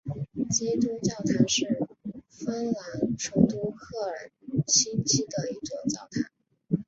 [0.49, 1.79] 基督教堂是
[2.27, 4.31] 芬兰首都赫尔
[4.65, 6.31] 辛基的一座教堂。